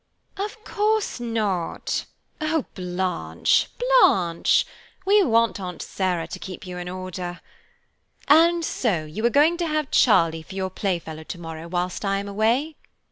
"Of 0.35 0.63
course 0.63 1.19
not. 1.19 2.05
Oh, 2.41 2.65
Blanche! 2.73 3.69
Blanche! 3.77 4.65
we 5.05 5.21
want 5.21 5.59
Aunt 5.59 5.83
Sarah 5.83 6.25
to 6.29 6.39
keep 6.39 6.65
you 6.65 6.79
in 6.79 6.89
order. 6.89 7.39
And 8.27 8.65
so 8.65 9.05
you 9.05 9.23
are 9.27 9.29
going 9.29 9.57
to 9.57 9.67
have 9.67 9.91
Charlie 9.91 10.41
for 10.41 10.55
your 10.55 10.71
playfellow 10.71 11.25
to 11.25 11.37
morrow 11.39 11.67
whilst 11.67 12.03
I 12.03 12.17
am 12.17 12.27
away?" 12.27 12.77